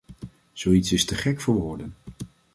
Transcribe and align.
Zoiets 0.53 0.91
is 0.91 1.05
te 1.05 1.15
gek 1.15 1.41
voor 1.41 1.55
woorden. 1.55 1.93